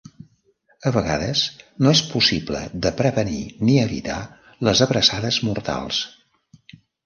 [0.89, 1.43] A vegades
[1.85, 4.19] no és possible de prevenir ni evitar
[4.71, 6.05] les abraçades mortals.